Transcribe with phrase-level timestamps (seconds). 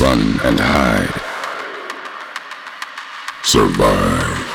[0.00, 1.20] run and hide.
[3.44, 4.49] Survive.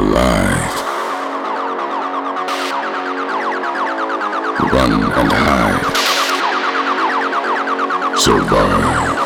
[0.00, 0.74] alive.
[4.72, 5.84] Run and hide.
[8.18, 9.19] Survive.